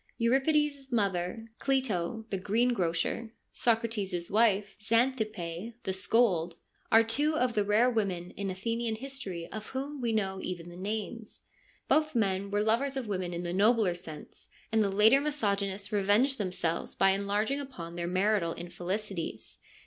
[0.17, 6.55] Euripides' mother, Cleito' the greengrocer/ Socrates' wife, Xanthippe' the scold/
[6.91, 10.75] are two of the rare women in Athenian history of whom we know even the
[10.75, 11.43] names.
[11.87, 16.39] Both men were lovers of women in the nobler sense, and the later misogynists revenged
[16.39, 19.59] themselves by en larging upon their marital infelicities.